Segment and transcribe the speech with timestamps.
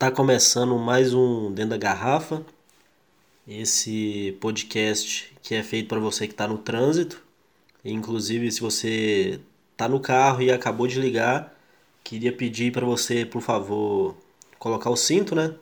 [0.00, 2.42] Tá começando mais um Dentro da Garrafa,
[3.46, 7.22] esse podcast que é feito para você que está no trânsito.
[7.84, 9.40] Inclusive, se você
[9.76, 11.54] tá no carro e acabou de ligar,
[12.02, 14.16] queria pedir para você, por favor,
[14.58, 15.54] colocar o cinto, né?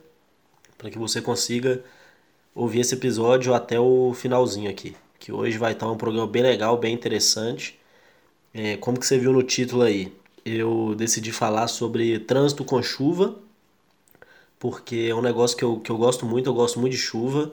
[0.79, 1.83] Para que você consiga
[2.55, 4.95] ouvir esse episódio até o finalzinho aqui.
[5.19, 7.77] Que hoje vai estar um programa bem legal, bem interessante.
[8.55, 10.13] É, como que você viu no título aí,
[10.45, 13.48] eu decidi falar sobre trânsito com chuva
[14.59, 17.53] porque é um negócio que eu, que eu gosto muito, eu gosto muito de chuva,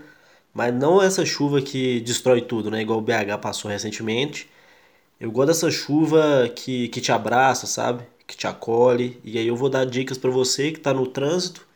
[0.53, 2.81] mas não essa chuva que destrói tudo, né?
[2.81, 4.49] Igual o BH passou recentemente.
[5.19, 8.03] Eu gosto dessa chuva que, que te abraça, sabe?
[8.27, 9.19] Que te acolhe.
[9.23, 11.67] E aí eu vou dar dicas para você que está no trânsito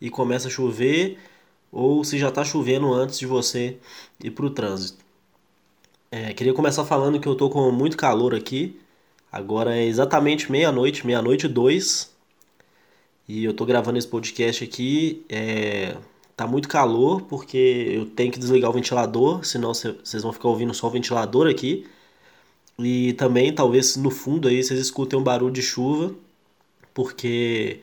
[0.00, 1.18] e começa a chover,
[1.72, 3.78] ou se já está chovendo antes de você
[4.22, 5.04] ir para o trânsito.
[6.10, 8.80] É, queria começar falando que eu tô com muito calor aqui.
[9.32, 12.13] Agora é exatamente meia-noite, meia-noite e dois.
[13.28, 15.96] E eu tô gravando esse podcast aqui, é,
[16.36, 17.56] tá muito calor porque
[17.94, 21.86] eu tenho que desligar o ventilador, senão vocês vão ficar ouvindo só o ventilador aqui.
[22.78, 26.14] E também talvez no fundo aí vocês escutem um barulho de chuva,
[26.92, 27.80] porque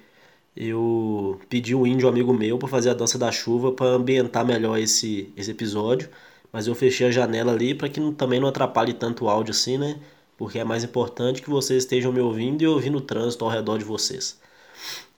[0.56, 4.78] eu pedi um índio amigo meu para fazer a dança da chuva para ambientar melhor
[4.80, 6.10] esse, esse episódio,
[6.52, 9.52] mas eu fechei a janela ali para que não, também não atrapalhe tanto o áudio
[9.52, 10.00] assim, né?
[10.38, 13.78] Porque é mais importante que vocês estejam me ouvindo e ouvindo o trânsito ao redor
[13.78, 14.40] de vocês.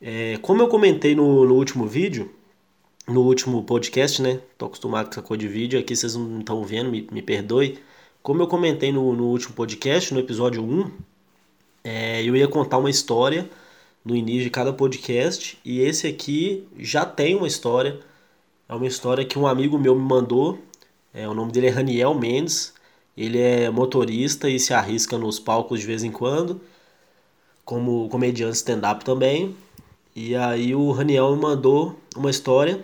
[0.02, 2.34] É, como eu comentei no, no, último vídeo,
[3.08, 4.40] no último podcast, né?
[4.58, 7.80] Tô acostumado com essa coisa de vídeo, aqui vocês não estão vendo, me, me perdoe.
[8.22, 10.92] Como eu comentei no, no último podcast, no episódio 1,
[11.84, 13.50] é, eu ia contar uma história
[14.04, 18.00] no início de cada podcast, e esse aqui já tem uma história.
[18.68, 20.60] É uma história que um amigo meu me mandou.
[21.14, 22.74] É, o nome dele é Raniel Mendes.
[23.16, 26.60] Ele é motorista e se arrisca nos palcos de vez em quando,
[27.66, 29.56] como comediante stand-up também.
[30.16, 32.84] E aí o Raniel me mandou uma história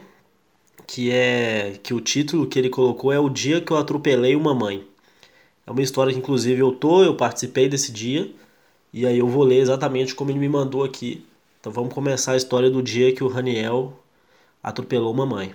[0.87, 4.55] que é que o título que ele colocou é O Dia que eu atropelei uma
[4.55, 4.85] mãe.
[5.67, 8.31] É uma história que inclusive eu tô, eu participei desse dia,
[8.91, 11.23] e aí eu vou ler exatamente como ele me mandou aqui.
[11.59, 13.93] Então vamos começar a história do dia que o Raniel
[14.63, 15.53] atropelou uma mãe.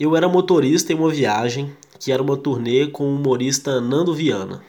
[0.00, 4.62] Eu era motorista em uma viagem que era uma turnê com o humorista Nando Viana.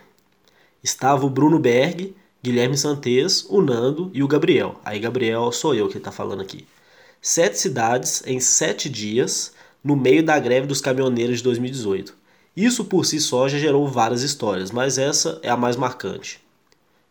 [0.88, 4.80] Estava o Bruno Berg, Guilherme Santes, o Nando e o Gabriel.
[4.86, 6.66] Aí, Gabriel, sou eu que está falando aqui.
[7.22, 9.52] Sete cidades em sete dias,
[9.84, 12.16] no meio da greve dos caminhoneiros de 2018.
[12.56, 16.40] Isso por si só já gerou várias histórias, mas essa é a mais marcante.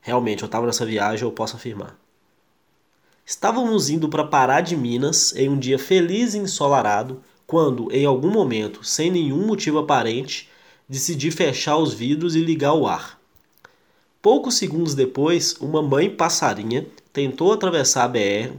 [0.00, 1.98] Realmente, eu estava nessa viagem, eu posso afirmar.
[3.26, 8.30] Estávamos indo para Pará de Minas em um dia feliz e ensolarado, quando, em algum
[8.30, 10.48] momento, sem nenhum motivo aparente,
[10.88, 13.16] decidi fechar os vidros e ligar o ar.
[14.20, 18.52] Poucos segundos depois, uma mãe passarinha tentou atravessar a BR.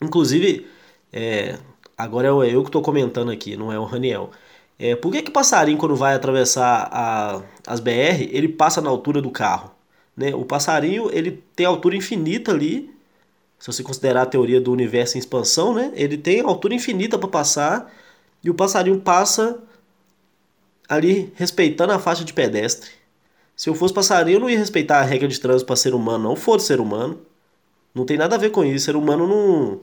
[0.00, 0.66] Inclusive,
[1.12, 1.58] é,
[1.96, 4.30] agora é eu que estou comentando aqui, não é o Raniel.
[4.78, 9.22] É, por que, que passarinho, quando vai atravessar a, as BR, ele passa na altura
[9.22, 9.70] do carro?
[10.16, 10.34] Né?
[10.34, 12.90] O passarinho ele tem altura infinita ali.
[13.58, 15.92] Se você considerar a teoria do universo em expansão, né?
[15.94, 17.92] ele tem altura infinita para passar
[18.44, 19.58] e o passarinho passa
[20.88, 22.90] ali respeitando a faixa de pedestre.
[23.56, 26.28] Se eu fosse passarinho, eu não ia respeitar a regra de trânsito para ser humano,
[26.28, 27.18] não for ser humano.
[27.94, 28.84] Não tem nada a ver com isso.
[28.84, 29.80] Ser humano não.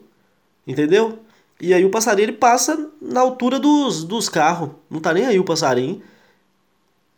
[0.67, 1.17] Entendeu?
[1.59, 4.69] E aí o passarinho ele passa na altura dos, dos carros.
[4.87, 5.99] Não tá nem aí o passarinho.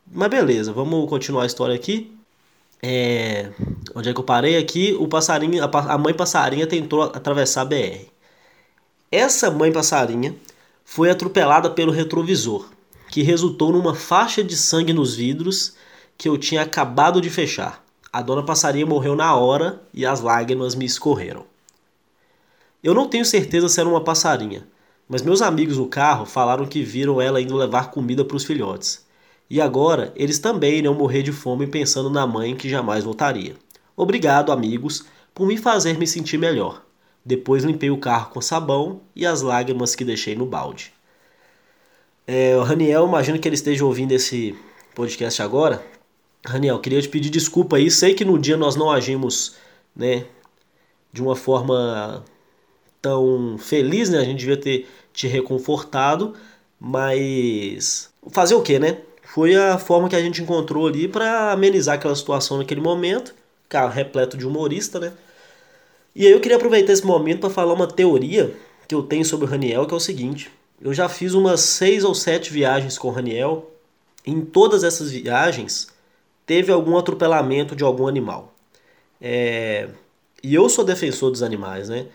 [0.10, 2.16] Mas beleza, vamos continuar a história aqui.
[2.82, 3.52] É...
[3.94, 4.96] Onde é que eu parei aqui?
[4.98, 8.06] O passarinho, a mãe passarinha tentou atravessar a BR.
[9.12, 10.34] Essa mãe passarinha
[10.86, 12.70] foi atropelada pelo retrovisor,
[13.10, 15.76] que resultou numa faixa de sangue nos vidros
[16.18, 17.84] que eu tinha acabado de fechar.
[18.12, 21.46] A dona passarinha morreu na hora e as lágrimas me escorreram.
[22.84, 24.66] Eu não tenho certeza se era uma passarinha,
[25.10, 29.06] mas meus amigos no carro falaram que viram ela indo levar comida para os filhotes.
[29.50, 33.56] E agora eles também iriam morrer de fome pensando na mãe que jamais voltaria.
[33.98, 36.84] Obrigado, amigos, por me fazer me sentir melhor.
[37.24, 40.94] Depois limpei o carro com sabão e as lágrimas que deixei no balde.
[42.28, 44.56] É, o Raniel, imagino que ele esteja ouvindo esse
[44.96, 45.84] podcast agora.
[46.46, 47.90] Raniel, queria te pedir desculpa aí.
[47.90, 49.56] Sei que no dia nós não agimos,
[49.96, 50.26] né,
[51.12, 52.24] de uma forma
[53.02, 54.20] tão feliz, né?
[54.20, 56.34] A gente devia ter te reconfortado,
[56.80, 58.98] mas fazer o que, né?
[59.24, 63.34] Foi a forma que a gente encontrou ali para amenizar aquela situação naquele momento.
[63.70, 65.14] Cara, repleto de humorista, né?
[66.16, 68.56] E aí eu queria aproveitar esse momento para falar uma teoria
[68.88, 70.52] que eu tenho sobre o Raniel, que é o seguinte:
[70.82, 73.72] eu já fiz umas seis ou sete viagens com o Raniel.
[74.26, 75.90] Em todas essas viagens,
[76.46, 78.54] teve algum atropelamento de algum animal.
[79.20, 79.90] É,
[80.44, 82.08] e eu sou defensor dos animais, né?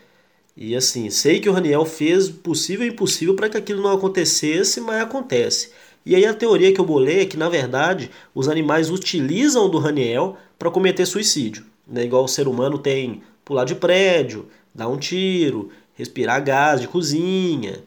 [0.55, 4.81] E assim, sei que o Raniel fez possível e impossível para que aquilo não acontecesse,
[4.81, 5.71] mas acontece.
[6.05, 9.77] E aí a teoria que eu bolei é que, na verdade, os animais utilizam do
[9.77, 11.65] Raniel para cometer suicídio.
[11.87, 12.03] Né?
[12.05, 17.83] Igual o ser humano tem pular de prédio, dar um tiro, respirar gás de cozinha.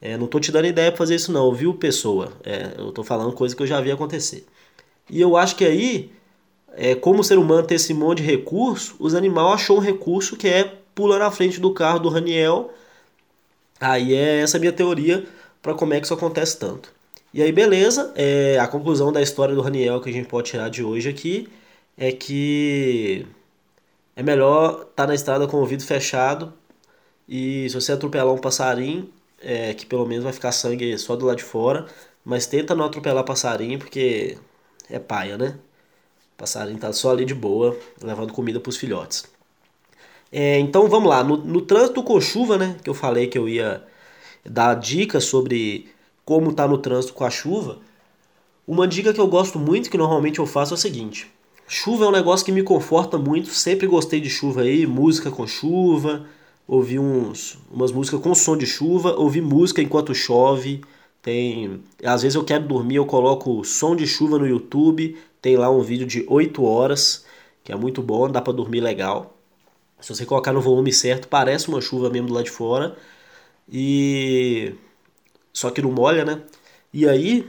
[0.00, 2.32] É, não tô te dando ideia para fazer isso não, viu, pessoa?
[2.42, 4.44] É, eu tô falando coisa que eu já vi acontecer.
[5.12, 6.10] E eu acho que aí,
[6.74, 10.36] é, como o ser humano tem esse monte de recurso, os animais achou um recurso
[10.38, 10.64] que é
[10.94, 12.72] pular na frente do carro do Raniel.
[13.78, 15.26] Aí é essa minha teoria
[15.60, 16.90] para como é que isso acontece tanto.
[17.34, 20.70] E aí, beleza, é, a conclusão da história do Raniel que a gente pode tirar
[20.70, 21.48] de hoje aqui
[21.96, 23.26] é que
[24.16, 26.54] é melhor estar tá na estrada com o ouvido fechado
[27.28, 29.10] e se você atropelar um passarinho,
[29.40, 31.86] é, que pelo menos vai ficar sangue só do lado de fora,
[32.24, 34.38] mas tenta não atropelar passarinho porque
[34.92, 35.56] é paia, né?
[36.34, 39.24] O passarinho tá só ali de boa, levando comida para os filhotes.
[40.30, 43.48] É, então vamos lá, no, no trânsito com chuva, né, que eu falei que eu
[43.48, 43.84] ia
[44.44, 45.88] dar dicas sobre
[46.24, 47.78] como tá no trânsito com a chuva,
[48.66, 51.30] uma dica que eu gosto muito, que normalmente eu faço, é o seguinte:
[51.66, 55.46] chuva é um negócio que me conforta muito, sempre gostei de chuva aí, música com
[55.46, 56.24] chuva,
[56.66, 60.80] ouvir uns, umas músicas com som de chuva, ouvir música enquanto chove.
[61.22, 65.70] Tem, às vezes eu quero dormir, eu coloco som de chuva no YouTube, tem lá
[65.70, 67.24] um vídeo de 8 horas,
[67.62, 69.36] que é muito bom, dá para dormir legal.
[70.00, 72.96] Se você colocar no volume certo, parece uma chuva mesmo do lado de fora.
[73.70, 74.74] E
[75.52, 76.42] só que não molha, né?
[76.92, 77.48] E aí,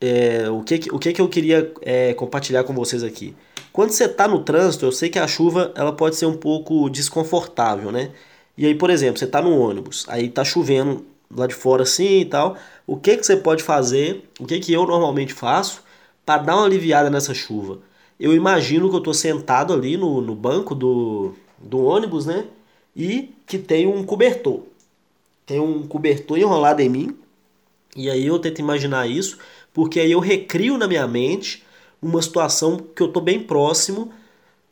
[0.00, 3.34] é, o, que, o que, que eu queria é, compartilhar com vocês aqui?
[3.72, 6.88] Quando você está no trânsito, eu sei que a chuva ela pode ser um pouco
[6.88, 8.12] desconfortável, né?
[8.56, 12.20] E aí, por exemplo, você está no ônibus, aí tá chovendo lá de fora assim
[12.20, 12.56] e tal.
[12.86, 14.28] O que, que você pode fazer?
[14.40, 15.82] O que, que eu normalmente faço
[16.24, 17.80] para dar uma aliviada nessa chuva?
[18.18, 22.46] Eu imagino que eu estou sentado ali no, no banco do, do ônibus, né?
[22.94, 24.62] E que tem um cobertor
[25.46, 27.16] tem um cobertor enrolado em mim.
[27.96, 29.38] E aí eu tento imaginar isso,
[29.72, 31.64] porque aí eu recrio na minha mente
[32.02, 34.12] uma situação que eu tô bem próximo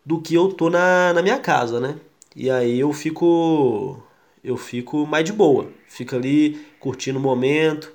[0.05, 1.97] do que eu tô na, na minha casa, né?
[2.37, 4.03] E aí eu fico
[4.43, 7.93] eu fico mais de boa, fico ali curtindo o momento.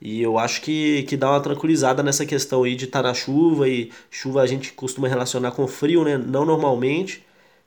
[0.00, 3.14] E eu acho que, que dá uma tranquilizada nessa questão aí de estar tá na
[3.14, 6.16] chuva e chuva a gente costuma relacionar com frio, né?
[6.16, 7.24] Não normalmente,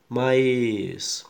[0.10, 1.26] mas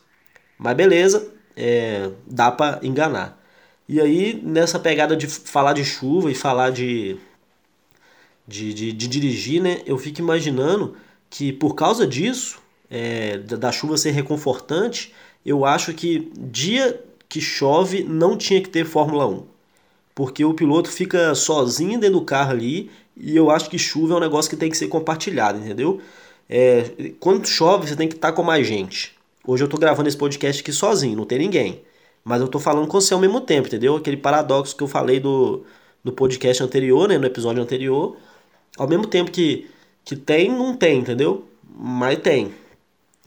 [0.58, 3.40] mas beleza é, dá para enganar.
[3.88, 7.16] E aí, nessa pegada de falar de chuva e falar de,
[8.46, 10.96] de, de, de dirigir, né, eu fico imaginando
[11.28, 12.58] que por causa disso,
[12.90, 15.12] é, da chuva ser reconfortante,
[15.44, 19.53] eu acho que dia que chove não tinha que ter Fórmula 1.
[20.14, 24.16] Porque o piloto fica sozinho dentro do carro ali e eu acho que chuva é
[24.16, 26.00] um negócio que tem que ser compartilhado, entendeu?
[26.48, 29.14] É, quando chove, você tem que estar com mais gente.
[29.46, 31.82] Hoje eu tô gravando esse podcast aqui sozinho, não tem ninguém.
[32.24, 33.96] Mas eu tô falando com você ao mesmo tempo, entendeu?
[33.96, 35.64] Aquele paradoxo que eu falei do,
[36.02, 37.18] do podcast anterior, né?
[37.18, 38.16] No episódio anterior.
[38.78, 39.68] Ao mesmo tempo que,
[40.04, 41.44] que tem, não tem, entendeu?
[41.76, 42.54] Mas tem.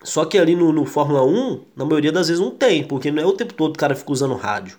[0.03, 3.21] Só que ali no, no Fórmula 1, na maioria das vezes não tem, porque não
[3.21, 4.77] é o tempo todo o cara fica usando rádio.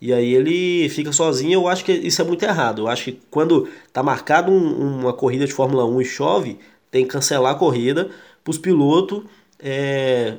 [0.00, 2.82] E aí ele fica sozinho, eu acho que isso é muito errado.
[2.82, 6.58] Eu acho que quando tá marcado um, uma corrida de Fórmula 1 e chove,
[6.90, 8.10] tem que cancelar a corrida
[8.44, 9.24] para os pilotos
[9.58, 10.36] é,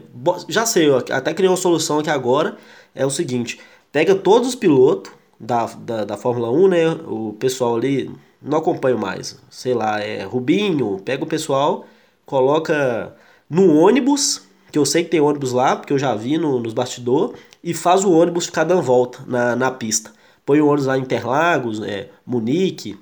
[0.48, 2.57] já sei, eu até criei uma solução aqui agora.
[2.94, 3.59] É o seguinte:
[3.92, 6.90] pega todos os pilotos da, da, da Fórmula 1, né?
[7.07, 8.11] O pessoal ali,
[8.42, 9.40] não acompanho mais.
[9.49, 11.85] Sei lá, é Rubinho, pega o pessoal,
[12.26, 13.16] coloca
[13.49, 16.73] no ônibus, que eu sei que tem ônibus lá, porque eu já vi no, nos
[16.73, 20.11] bastidores, e faz o ônibus ficar dando volta na, na pista.
[20.45, 22.97] Põe o ônibus lá em Interlagos, é, Munique,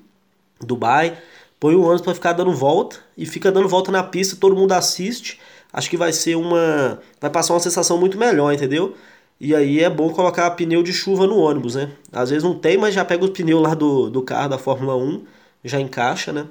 [0.59, 1.17] Dubai.
[1.59, 4.71] Põe o ônibus para ficar dando volta e fica dando volta na pista, todo mundo
[4.71, 5.39] assiste
[5.75, 6.99] acho que vai ser uma.
[7.19, 8.95] Vai passar uma sensação muito melhor, entendeu?
[9.39, 11.91] E aí é bom colocar pneu de chuva no ônibus, né?
[12.11, 14.95] Às vezes não tem, mas já pega o pneu lá do, do carro da Fórmula
[14.95, 15.25] 1,
[15.65, 16.47] já encaixa, né?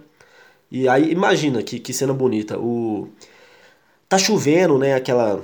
[0.70, 2.58] E aí imagina que, que cena bonita.
[2.58, 3.08] O
[4.08, 4.94] tá chovendo, né?
[4.94, 5.42] Aquela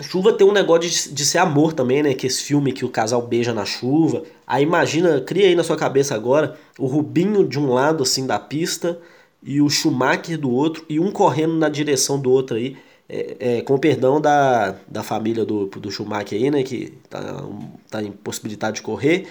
[0.00, 2.14] chuva tem um negócio de, de ser amor também, né?
[2.14, 4.22] Que esse filme que o casal beija na chuva.
[4.46, 8.38] Aí imagina, cria aí na sua cabeça agora o Rubinho de um lado assim da
[8.38, 8.98] pista
[9.42, 12.76] e o Schumacher do outro e um correndo na direção do outro aí
[13.12, 17.44] é, é, com perdão da, da família do, do Schumacher aí, né, que tá,
[17.90, 19.26] tá impossibilitado de correr,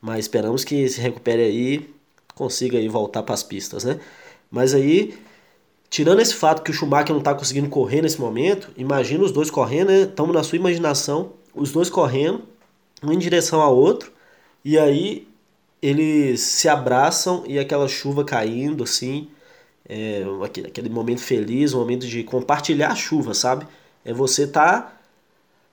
[0.00, 1.90] mas esperamos que se recupere aí,
[2.34, 3.98] consiga aí voltar para as pistas, né?
[4.50, 5.14] Mas aí,
[5.94, 9.48] tirando esse fato que o Schumacher não está conseguindo correr nesse momento, imagina os dois
[9.48, 10.00] correndo, né?
[10.00, 12.42] Estamos na sua imaginação, os dois correndo,
[13.00, 14.10] um em direção ao outro,
[14.64, 15.28] e aí
[15.80, 19.28] eles se abraçam e aquela chuva caindo assim,
[19.88, 23.64] é, aquele, aquele momento feliz, um momento de compartilhar a chuva, sabe?
[24.04, 24.98] É você tá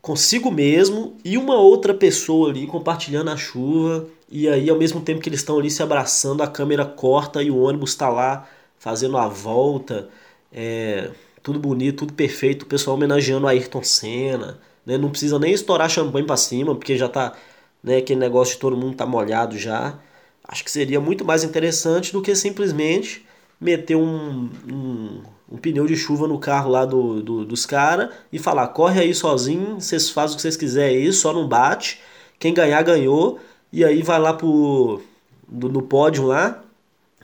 [0.03, 4.05] consigo mesmo e uma outra pessoa ali compartilhando a chuva.
[4.29, 7.49] E aí, ao mesmo tempo que eles estão ali se abraçando, a câmera corta e
[7.49, 8.47] o ônibus está lá
[8.81, 10.09] fazendo a volta.
[10.51, 11.11] É,
[11.43, 12.63] tudo bonito, tudo perfeito.
[12.63, 14.59] O pessoal homenageando a Ayrton Senna.
[14.83, 14.97] Né?
[14.97, 17.33] Não precisa nem estourar champanhe para cima, porque já tá
[17.83, 19.99] né, aquele negócio de todo mundo tá molhado já.
[20.43, 23.23] Acho que seria muito mais interessante do que simplesmente
[23.59, 25.21] meter um, um,
[25.51, 29.13] um pneu de chuva no carro lá do, do dos caras e falar: corre aí
[29.13, 31.99] sozinho, vocês fazem o que vocês quiserem aí, só não bate.
[32.39, 33.39] Quem ganhar, ganhou.
[33.71, 35.01] E aí vai lá pro,
[35.47, 36.63] no pódio lá.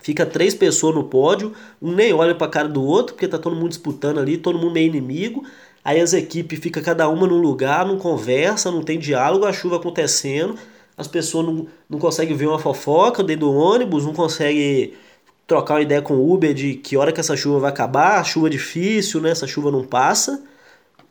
[0.07, 3.57] Fica três pessoas no pódio, um nem olha pra cara do outro, porque tá todo
[3.57, 5.43] mundo disputando ali, todo mundo meio inimigo.
[5.83, 9.75] Aí as equipes ficam cada uma num lugar, não conversa, não tem diálogo, a chuva
[9.75, 10.55] acontecendo,
[10.95, 14.93] as pessoas não, não conseguem ver uma fofoca dentro do ônibus, não conseguem
[15.45, 18.49] trocar uma ideia com o Uber de que hora que essa chuva vai acabar, chuva
[18.49, 19.31] difícil, né?
[19.31, 20.41] Essa chuva não passa.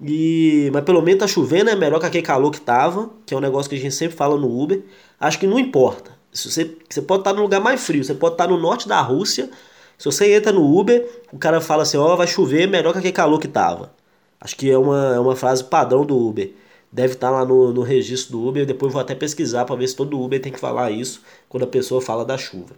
[0.01, 3.37] E mas pelo menos tá chovendo, é melhor que aquele calor que tava, que é
[3.37, 4.83] um negócio que a gente sempre fala no Uber.
[5.21, 6.16] Acho que não importa.
[6.37, 9.01] Se você, você pode estar no lugar mais frio, você pode estar no norte da
[9.01, 9.51] Rússia.
[9.99, 12.99] Se você entra no Uber, o cara fala assim: Ó, oh, vai chover, melhor que
[12.99, 13.93] aquele calor que tava.
[14.41, 16.53] Acho que é uma, é uma frase padrão do Uber.
[16.93, 18.67] Deve estar lá no, no registro do Uber.
[18.67, 21.67] Depois vou até pesquisar para ver se todo Uber tem que falar isso quando a
[21.67, 22.75] pessoa fala da chuva.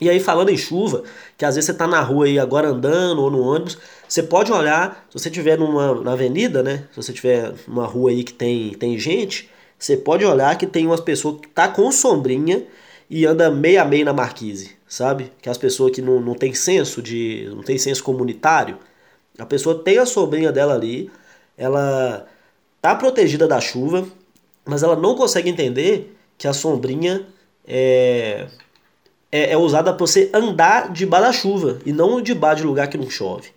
[0.00, 1.04] E aí, falando em chuva,
[1.38, 4.52] que às vezes você está na rua aí agora andando ou no ônibus, você pode
[4.52, 6.84] olhar, se você estiver numa na avenida, né?
[6.90, 9.48] Se você estiver numa rua aí que tem, tem gente,
[9.78, 12.62] você pode olhar que tem umas pessoas que tá com sombrinha
[13.08, 15.32] e anda meio a meio na marquise, sabe?
[15.40, 17.48] Que as pessoas que não, não tem senso de.
[17.54, 18.78] não tem senso comunitário.
[19.38, 21.10] A pessoa tem a sombrinha dela ali,
[21.56, 22.26] ela
[22.80, 24.06] tá protegida da chuva,
[24.64, 27.26] mas ela não consegue entender que a sombrinha
[27.66, 28.46] é
[29.30, 32.96] é, é usada para você andar debaixo da chuva e não debaixo de lugar que
[32.96, 33.50] não chove.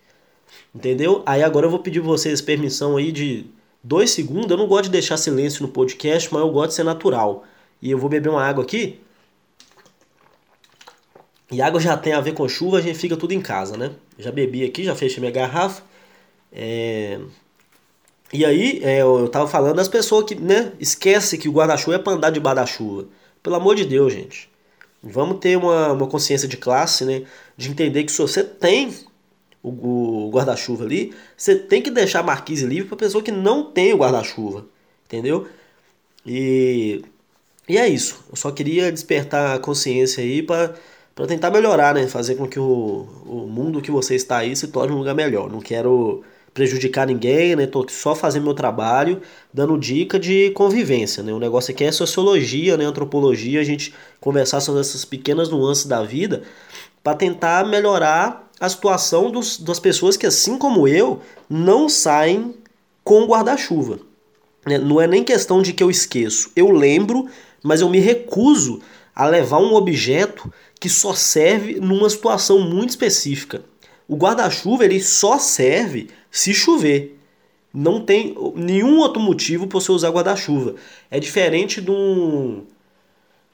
[0.74, 1.24] Entendeu?
[1.26, 3.46] Aí agora eu vou pedir vocês permissão aí de
[3.84, 4.52] dois segundos.
[4.52, 7.46] Eu não gosto de deixar silêncio no podcast, mas eu gosto de ser natural.
[7.82, 9.00] E eu vou beber uma água aqui.
[11.52, 13.92] E água já tem a ver com chuva, a gente fica tudo em casa, né?
[14.18, 15.84] Já bebi aqui, já fechei minha garrafa.
[16.52, 17.20] É...
[18.32, 22.00] E aí, é, eu tava falando das pessoas que, né, esquece que o guarda-chuva é
[22.00, 23.08] pra andar debaixo da chuva.
[23.42, 24.50] Pelo amor de Deus, gente.
[25.02, 27.24] Vamos ter uma, uma consciência de classe, né?
[27.58, 28.94] De entender que se você tem
[29.64, 33.72] o, o guarda-chuva ali, você tem que deixar a marquise livre para pessoa que não
[33.72, 34.66] tem o guarda-chuva,
[35.06, 35.48] entendeu?
[36.26, 37.02] E,
[37.68, 38.24] e é isso.
[38.30, 40.76] Eu só queria despertar a consciência aí para
[41.28, 42.08] tentar melhorar, né?
[42.08, 45.50] Fazer com que o, o mundo que você está aí se torne um lugar melhor.
[45.50, 46.24] Não quero
[46.54, 47.68] prejudicar ninguém, né?
[47.68, 49.22] Tô só fazendo meu trabalho,
[49.54, 51.34] dando dica de convivência, né?
[51.34, 52.86] O negócio aqui é sociologia, né?
[52.86, 56.44] Antropologia, a gente conversar sobre essas pequenas nuances da vida
[57.04, 62.54] para tentar melhorar a situação dos, das pessoas que, assim como eu, não saem
[63.04, 64.00] com guarda-chuva.
[64.66, 64.78] Né?
[64.78, 67.28] Não é nem questão de que eu esqueço, eu lembro,
[67.64, 68.82] mas eu me recuso
[69.20, 70.50] a levar um objeto
[70.80, 73.62] que só serve numa situação muito específica.
[74.08, 77.20] O guarda-chuva ele só serve se chover.
[77.74, 80.76] Não tem nenhum outro motivo para você usar guarda-chuva.
[81.12, 82.64] É diferente de um.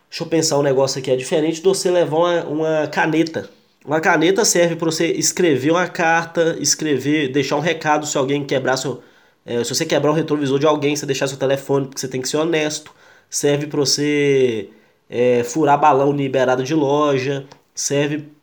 [0.07, 1.09] Deixa eu pensar um negócio aqui.
[1.09, 3.49] É diferente de você levar uma, uma caneta.
[3.83, 8.77] Uma caneta serve para você escrever uma carta, escrever, deixar um recado se alguém quebrar
[8.77, 9.01] seu.
[9.43, 12.21] É, se você quebrar o retrovisor de alguém, você deixar seu telefone, porque você tem
[12.21, 12.93] que ser honesto.
[13.31, 14.69] Serve para você
[15.09, 17.45] é, furar balão liberado de loja.
[17.73, 18.35] Serve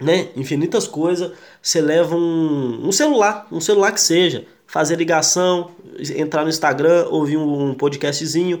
[0.00, 0.28] né?
[0.36, 1.32] Infinitas coisas.
[1.60, 5.70] Você leva um, um celular, um celular que seja, fazer ligação,
[6.16, 8.60] entrar no Instagram, ouvir um, podcastzinho.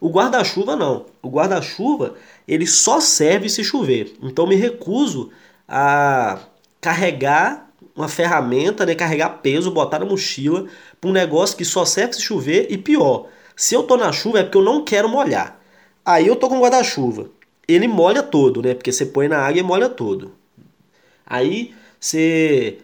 [0.00, 1.06] O guarda-chuva não.
[1.22, 2.14] O guarda-chuva
[2.46, 4.14] ele só serve se chover.
[4.22, 5.30] Então me recuso
[5.66, 6.38] a
[6.80, 10.66] carregar uma ferramenta, né, carregar peso, botar na mochila
[11.00, 13.26] para um negócio que só serve se chover e pior.
[13.56, 15.57] Se eu tô na chuva é porque eu não quero molhar.
[16.08, 17.26] Aí eu tô com guarda-chuva.
[17.68, 18.72] Ele molha todo, né?
[18.72, 20.32] Porque você põe na água e molha todo.
[21.26, 22.78] Aí você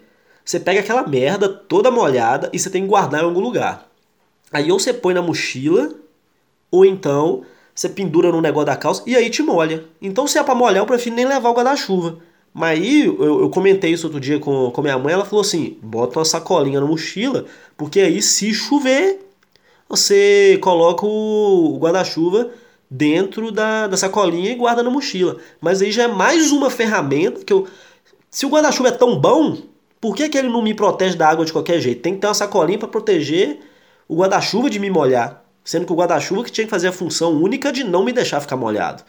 [0.45, 3.89] você pega aquela merda toda molhada e você tem que guardar em algum lugar.
[4.53, 5.95] Aí ou você põe na mochila,
[6.71, 9.87] ou então você pendura no negócio da calça e aí te molha.
[10.03, 12.19] Então se é pra molhar, eu prefiro nem levar o guarda-chuva.
[12.53, 15.79] Mas aí eu, eu, comentei isso outro dia com, com minha mãe, ela falou assim:
[15.83, 19.27] bota uma sacolinha na mochila, porque aí se chover,
[19.89, 22.51] você coloca o, o guarda-chuva
[22.91, 25.39] dentro da, da sacolinha e guarda na mochila.
[25.61, 27.67] Mas aí já é mais uma ferramenta que eu.
[28.31, 29.59] Se o guarda-chuva é tão bom,
[30.01, 32.03] por que, que ele não me protege da água de qualquer jeito?
[32.03, 33.61] Tem que ter uma sacolinha para proteger
[34.09, 35.45] o guarda-chuva de me molhar.
[35.65, 38.41] Sendo que o guarda-chuva que tinha que fazer a função única de não me deixar
[38.41, 39.03] ficar molhado.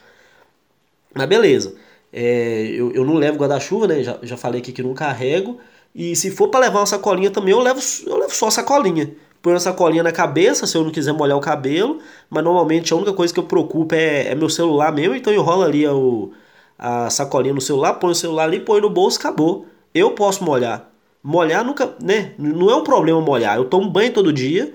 [1.13, 1.75] Mas beleza.
[2.13, 4.03] É, eu, eu não levo guarda-chuva, né?
[4.03, 5.59] Já, já falei aqui que não carrego.
[5.93, 9.13] E se for para levar uma sacolinha também, eu levo, eu levo só a sacolinha.
[9.45, 11.99] Ponho a sacolinha na cabeça se eu não quiser molhar o cabelo,
[12.31, 15.43] mas normalmente a única coisa que eu preocupo é, é meu celular mesmo, então eu
[15.43, 16.31] rolo ali o,
[16.79, 19.67] a sacolinha no celular, põe o celular ali, põe no bolso, acabou.
[19.93, 20.89] Eu posso molhar.
[21.23, 22.33] Molhar nunca, né?
[22.39, 23.55] Não é um problema molhar.
[23.57, 24.73] Eu tomo banho todo dia,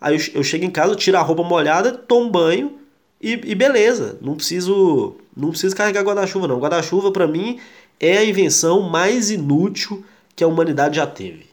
[0.00, 2.72] aí eu, eu chego em casa, tiro a roupa molhada, tomo banho
[3.22, 4.18] e, e beleza.
[4.20, 6.58] Não preciso, não preciso carregar guarda-chuva não.
[6.58, 7.60] Guarda-chuva para mim
[8.00, 11.47] é a invenção mais inútil que a humanidade já teve.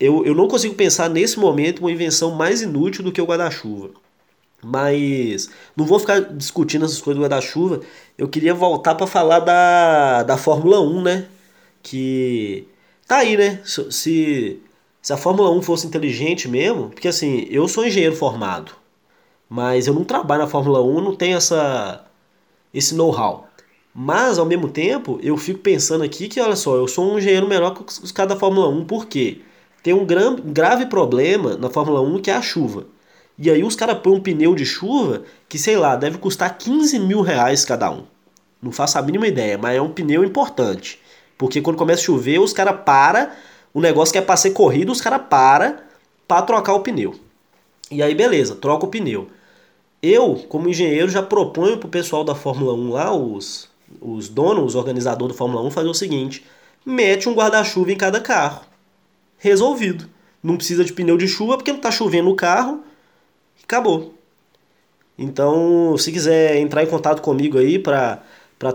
[0.00, 3.90] Eu, eu não consigo pensar nesse momento uma invenção mais inútil do que o guarda-chuva.
[4.62, 7.80] Mas não vou ficar discutindo essas coisas do guarda-chuva.
[8.16, 11.28] Eu queria voltar para falar da, da Fórmula 1, né?
[11.82, 12.66] Que
[13.06, 13.60] tá aí, né?
[13.64, 14.60] Se,
[15.02, 18.72] se a Fórmula 1 fosse inteligente mesmo, porque assim, eu sou engenheiro formado,
[19.48, 22.06] mas eu não trabalho na Fórmula 1, não tenho essa
[22.72, 23.48] esse know-how.
[23.94, 27.48] Mas ao mesmo tempo, eu fico pensando aqui que olha só, eu sou um engenheiro
[27.48, 29.40] melhor que os caras da Fórmula 1, por quê?
[29.82, 32.86] Tem um grave problema na Fórmula 1 que é a chuva.
[33.38, 36.98] E aí os caras põem um pneu de chuva que, sei lá, deve custar 15
[36.98, 38.04] mil reais cada um.
[38.62, 41.00] Não faço a mínima ideia, mas é um pneu importante.
[41.38, 43.30] Porque quando começa a chover, os caras param,
[43.72, 45.76] o negócio que é pra ser corrido, os caras param
[46.28, 47.14] pra trocar o pneu.
[47.90, 49.28] E aí, beleza, troca o pneu.
[50.02, 53.70] Eu, como engenheiro, já proponho pro pessoal da Fórmula 1 lá, os,
[54.00, 56.44] os donos, os organizadores da Fórmula 1, fazer o seguinte:
[56.84, 58.69] mete um guarda-chuva em cada carro.
[59.40, 60.08] Resolvido.
[60.40, 62.84] Não precisa de pneu de chuva porque não tá chovendo o carro
[63.70, 64.14] acabou.
[65.16, 68.22] Então, se quiser entrar em contato comigo aí para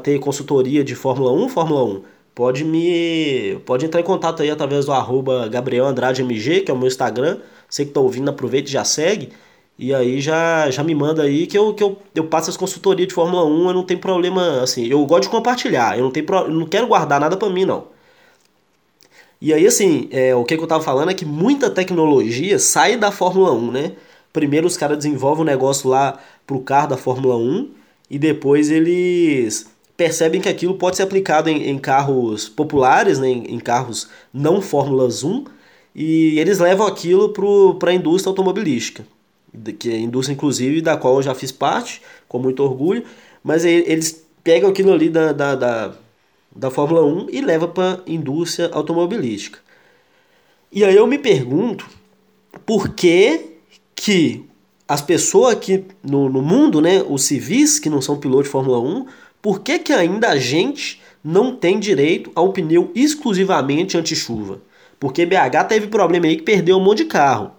[0.01, 2.03] ter consultoria de Fórmula 1, Fórmula 1,
[2.33, 6.73] pode me pode entrar em contato aí através do arroba Gabriel Andrade MG, que é
[6.73, 7.39] o meu Instagram.
[7.69, 9.29] Você que está ouvindo, aproveita e já segue.
[9.77, 13.07] E aí já, já me manda aí que eu, que eu, eu passo as consultorias
[13.09, 16.25] de Fórmula 1, eu não tem problema, assim, eu gosto de compartilhar, eu não, tenho,
[16.29, 17.87] eu não quero guardar nada para mim, não.
[19.45, 22.97] E aí, assim, é, o que, que eu tava falando é que muita tecnologia sai
[22.97, 23.91] da Fórmula 1, né?
[24.33, 27.69] Primeiro os caras desenvolvem um negócio lá pro carro da Fórmula 1
[28.09, 33.53] e depois eles percebem que aquilo pode ser aplicado em, em carros populares, né, em,
[33.53, 35.45] em, carros não Fórmulas 1,
[35.93, 37.31] e eles levam aquilo
[37.77, 39.05] para a indústria automobilística,
[39.77, 43.03] que é a indústria inclusive da qual eu já fiz parte, com muito orgulho,
[43.43, 45.93] mas eles pegam aquilo ali da, da, da,
[46.55, 49.59] da Fórmula 1 e levam para a indústria automobilística.
[50.71, 51.85] E aí eu me pergunto
[52.65, 53.55] por que
[53.95, 54.45] que
[54.87, 58.79] as pessoas aqui no, no mundo, né, os civis que não são pilotos de Fórmula
[58.79, 59.05] 1,
[59.41, 64.61] por que, que ainda a gente não tem direito a um pneu exclusivamente anti-chuva?
[64.99, 67.51] Porque BH teve problema aí que perdeu um monte de carro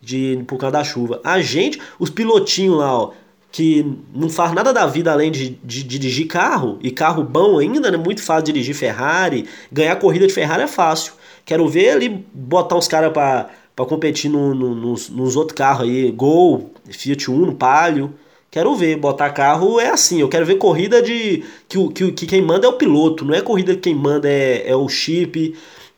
[0.00, 1.20] de, por causa da chuva.
[1.24, 3.12] A gente, os pilotinhos lá, ó,
[3.58, 7.58] que não faz nada da vida além de, de, de, dirigir carro, e carro bom
[7.58, 7.96] ainda, né?
[7.96, 11.14] Muito fácil dirigir Ferrari, ganhar corrida de Ferrari é fácil.
[11.44, 15.88] Quero ver ali botar uns caras para para competir no, no, nos, nos outros carros
[15.88, 18.12] aí, Gol, Fiat Uno, Palio.
[18.50, 21.44] Quero ver, botar carro é assim, eu quero ver corrida de.
[21.68, 24.68] Que, que, que quem manda é o piloto, não é corrida que quem manda é,
[24.68, 25.54] é o chip,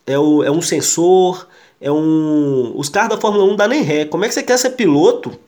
[0.07, 1.46] é, o, é um sensor,
[1.81, 2.73] é um.
[2.75, 4.05] Os carros da Fórmula 1 não dá nem ré.
[4.07, 5.38] Como é que você quer ser piloto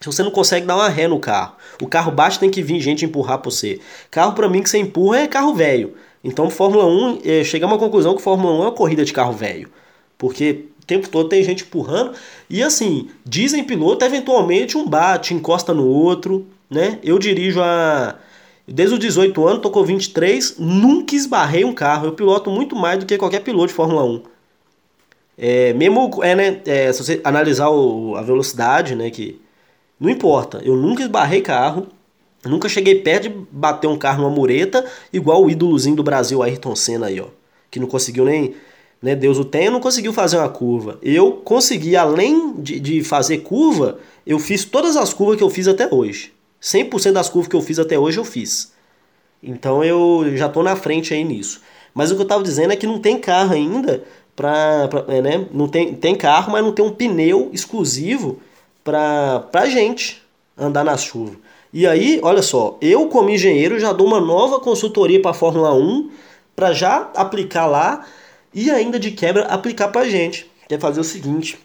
[0.00, 1.56] se você não consegue dar uma ré no carro?
[1.80, 3.80] O carro baixo tem que vir gente empurrar pra você.
[4.10, 5.94] Carro para mim que você empurra é carro velho.
[6.22, 9.32] Então Fórmula 1, é, a uma conclusão que Fórmula 1 é uma corrida de carro
[9.32, 9.68] velho.
[10.18, 12.12] Porque tempo todo tem gente empurrando.
[12.48, 16.98] E assim, dizem piloto, eventualmente um bate, encosta no outro, né?
[17.02, 18.16] Eu dirijo a.
[18.68, 22.06] Desde os 18 anos, tô com 23, nunca esbarrei um carro.
[22.06, 24.22] Eu piloto muito mais do que qualquer piloto de Fórmula 1.
[25.38, 29.40] É, mesmo é, né, é, se você analisar o, a velocidade, né, que
[29.98, 31.86] não importa, eu nunca esbarrei carro,
[32.44, 36.76] nunca cheguei perto de bater um carro numa mureta, igual o ídolozinho do Brasil, Ayrton
[36.76, 37.26] Senna aí, ó,
[37.70, 38.54] que não conseguiu nem
[39.00, 40.98] né, Deus o tenha, não conseguiu fazer uma curva.
[41.02, 45.68] Eu consegui, além de, de fazer curva, eu fiz todas as curvas que eu fiz
[45.68, 46.32] até hoje.
[46.62, 48.72] 100% das curvas que eu fiz até hoje eu fiz.
[49.42, 51.60] Então eu já estou na frente aí nisso.
[51.94, 54.02] Mas o que eu estava dizendo é que não tem carro ainda
[54.34, 55.46] para, é, né?
[55.52, 58.40] Não tem, tem carro, mas não tem um pneu exclusivo
[58.86, 60.22] para pra gente
[60.56, 61.34] andar na chuva.
[61.72, 65.74] E aí, olha só, eu como engenheiro já dou uma nova consultoria para a Fórmula
[65.74, 66.08] 1
[66.54, 68.06] para já aplicar lá
[68.54, 70.48] e ainda de quebra aplicar pra gente.
[70.68, 71.58] Que é fazer o seguinte: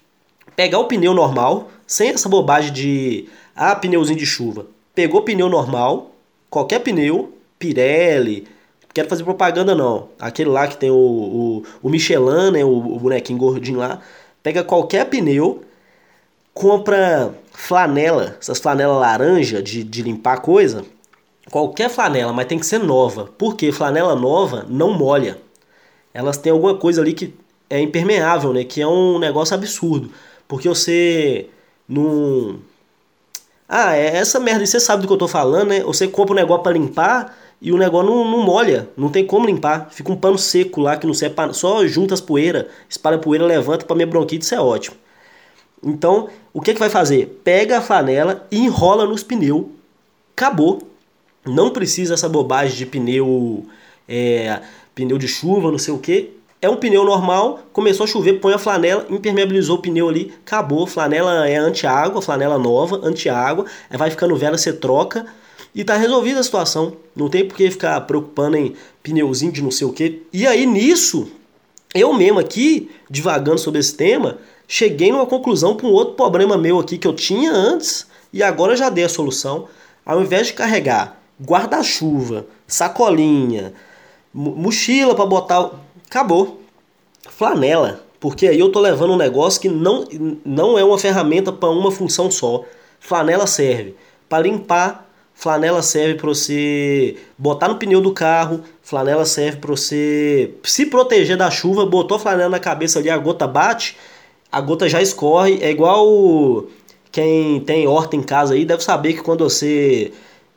[0.55, 4.65] pegar o pneu normal, sem essa bobagem de ah, pneuzinho de chuva.
[4.95, 6.11] Pegou pneu normal,
[6.49, 8.47] qualquer pneu, Pirelli,
[8.95, 10.09] quero fazer propaganda não.
[10.19, 14.01] Aquele lá que tem o, o, o Michelin, né, o, o bonequinho gordinho lá.
[14.41, 15.63] Pega qualquer pneu,
[16.53, 20.85] compra flanela, essas flanelas laranja de, de limpar coisa.
[21.49, 23.29] Qualquer flanela, mas tem que ser nova.
[23.37, 25.37] Porque flanela nova não molha
[26.13, 27.33] elas têm alguma coisa ali que
[27.69, 28.63] é impermeável, né?
[28.63, 30.11] Que é um negócio absurdo.
[30.47, 31.47] porque você
[31.87, 32.59] não.
[33.67, 35.81] Ah, é essa merda, você sabe do que eu tô falando, né?
[35.83, 39.45] Você compra um negócio para limpar e o negócio não, não molha, não tem como
[39.45, 39.89] limpar.
[39.91, 43.45] Fica um pano seco lá que não serve pra, só junta as poeiras, espalha poeira,
[43.45, 44.97] levanta para minha bronquite, isso é ótimo.
[45.83, 47.41] Então, o que que vai fazer?
[47.43, 49.65] Pega a flanela e enrola nos pneus.
[50.35, 50.87] Acabou.
[51.45, 53.65] Não precisa essa bobagem de pneu
[54.07, 54.61] é,
[54.93, 56.37] pneu de chuva, não sei o que.
[56.61, 60.85] É um pneu normal, começou a chover, põe a flanela, impermeabilizou o pneu ali, acabou.
[60.85, 63.65] Flanela é anti-água, flanela nova, anti-água.
[63.89, 65.25] Vai ficando velha, você troca
[65.73, 66.97] e tá resolvida a situação.
[67.15, 70.21] Não tem por que ficar preocupando em pneuzinho de não sei o que.
[70.31, 71.31] E aí nisso,
[71.95, 74.37] eu mesmo aqui, divagando sobre esse tema,
[74.71, 78.89] cheguei numa conclusão com outro problema meu aqui que eu tinha antes e agora já
[78.89, 79.67] dei a solução.
[80.05, 83.73] Ao invés de carregar guarda-chuva, sacolinha,
[84.33, 85.71] mochila para botar,
[86.09, 86.61] acabou.
[87.29, 90.05] Flanela, porque aí eu tô levando um negócio que não,
[90.45, 92.63] não é uma ferramenta para uma função só.
[92.97, 93.93] Flanela serve
[94.29, 100.53] para limpar Flanela serve para você botar no pneu do carro, flanela serve para você
[100.63, 103.97] se proteger da chuva, botou flanela na cabeça ali, a gota bate,
[104.51, 106.65] a gota já escorre, é igual
[107.11, 110.11] quem tem horta em casa aí deve saber que quando você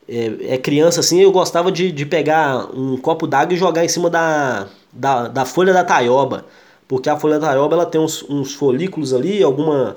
[0.09, 3.89] é, é criança assim, eu gostava de, de pegar um copo d'água e jogar em
[3.89, 6.45] cima da, da, da folha da taioba,
[6.89, 9.97] porque a folha da taioba ela tem uns, uns folículos ali, alguma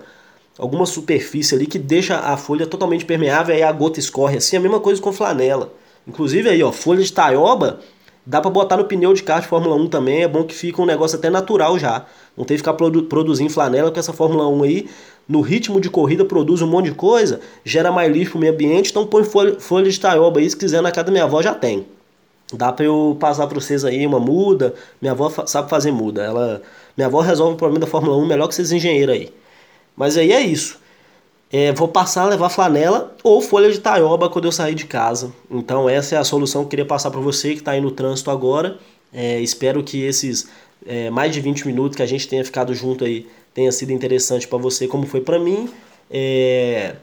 [0.58, 4.60] alguma superfície ali que deixa a folha totalmente permeável e a gota escorre assim, a
[4.60, 5.72] mesma coisa com flanela.
[6.08, 7.80] Inclusive aí, ó, folha de taioba
[8.28, 10.82] dá para botar no pneu de kart de Fórmula 1 também, é bom que fica
[10.82, 12.06] um negócio até natural já.
[12.36, 14.90] Não tem que ficar produ produzindo flanela, porque essa Fórmula 1 aí,
[15.28, 18.92] no ritmo de corrida, produz um monte de coisa, gera mais lixo pro meio ambiente,
[18.92, 21.56] então põe folha, folha de taioba aí, se quiser na casa da minha avó já
[21.56, 21.88] tem.
[22.54, 26.62] Dá pra eu passar pra vocês aí uma muda, minha avó sabe fazer muda, ela...
[26.98, 29.34] Minha avó resolve o problema da Fórmula 1 melhor que esses engenheiros aí.
[29.96, 30.80] Mas aí é isso.
[31.52, 35.32] É, vou passar a levar flanela ou folha de taioba quando eu sair de casa.
[35.50, 37.92] Então essa é a solução que eu queria passar para você que está aí no
[37.92, 38.78] trânsito agora.
[39.14, 40.50] É, espero que esses
[40.86, 44.48] é, mais de 20 minutos que a gente tenha ficado junto aí tenha sido interessante
[44.48, 45.70] para você, como foi para mim.
[46.12, 46.96] É,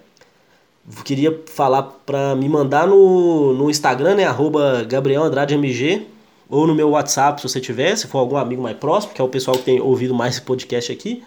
[1.04, 6.07] queria falar para me mandar no, no Instagram, né, arroba Gabriel Andrade MG,
[6.48, 9.24] ou no meu WhatsApp se você tiver, se for algum amigo mais próximo, que é
[9.24, 11.24] o pessoal que tem ouvido mais esse podcast aqui.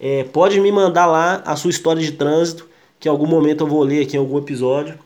[0.00, 2.68] É, pode me mandar lá a sua história de trânsito,
[3.00, 4.98] que em algum momento eu vou ler aqui em algum episódio.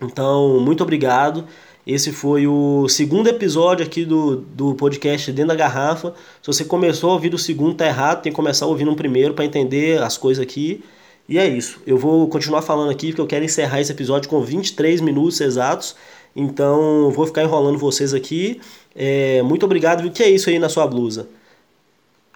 [0.00, 1.44] Então, muito obrigado.
[1.86, 6.14] Esse foi o segundo episódio aqui do, do podcast Dentro da Garrafa.
[6.42, 9.34] Se você começou a ouvir o segundo, tá errado, tem que começar ouvindo um primeiro
[9.34, 10.82] para entender as coisas aqui.
[11.28, 11.80] E é isso.
[11.86, 15.94] Eu vou continuar falando aqui porque eu quero encerrar esse episódio com 23 minutos exatos.
[16.34, 18.60] Então, vou ficar enrolando vocês aqui.
[18.94, 20.04] É, muito obrigado.
[20.04, 21.28] O que é isso aí na sua blusa?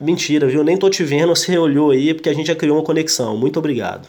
[0.00, 0.64] Mentira, viu?
[0.64, 3.36] Nem tô te vendo, você olhou aí, porque a gente já criou uma conexão.
[3.36, 4.08] Muito obrigado.